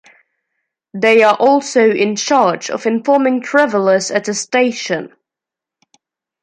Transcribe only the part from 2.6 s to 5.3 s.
of informing travelers at the station.